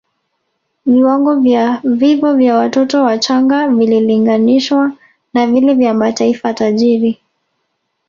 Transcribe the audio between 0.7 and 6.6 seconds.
Viwango vya vifo vya watoto wachanga vililinganishwa na vile vya mataifa